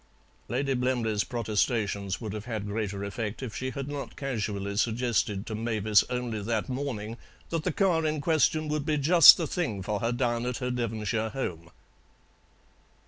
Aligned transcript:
Lady 0.47 0.73
Blemley's 0.73 1.23
protestations 1.23 2.19
would 2.19 2.33
have 2.33 2.45
had 2.45 2.65
greater 2.65 3.03
effect 3.03 3.43
if 3.43 3.55
she 3.55 3.69
had 3.69 3.87
not 3.87 4.15
casually 4.15 4.75
suggested 4.75 5.45
to 5.45 5.53
Mavis 5.53 6.03
only 6.09 6.41
that 6.41 6.67
morning 6.67 7.17
that 7.49 7.63
the 7.63 7.71
car 7.71 8.03
in 8.03 8.19
question 8.19 8.67
would 8.67 8.83
be 8.83 8.97
just 8.97 9.37
the 9.37 9.45
thing 9.45 9.83
for 9.83 9.99
her 9.99 10.11
down 10.11 10.47
at 10.47 10.57
her 10.57 10.71
Devonshire 10.71 11.29
home. 11.29 11.69